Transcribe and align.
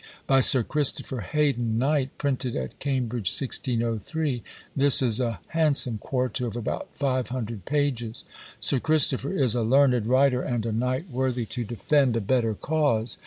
By 0.25 0.39
Sir 0.39 0.63
Christopher 0.63 1.19
Heydon, 1.19 1.77
Knight; 1.77 2.09
printed 2.17 2.55
at 2.55 2.79
Cambridge, 2.79 3.29
1603." 3.29 4.41
This 4.75 4.99
is 4.99 5.19
a 5.19 5.39
handsome 5.49 5.99
quarto 5.99 6.47
of 6.47 6.55
about 6.55 6.89
500 6.93 7.65
pages. 7.65 8.23
Sir 8.59 8.79
Christopher 8.79 9.31
is 9.33 9.53
a 9.53 9.61
learned 9.61 10.07
writer, 10.07 10.41
and 10.41 10.65
a 10.65 10.71
knight 10.71 11.11
worthy 11.11 11.45
to 11.45 11.63
defend 11.63 12.15
a 12.15 12.19
better 12.19 12.55
cause. 12.55 13.17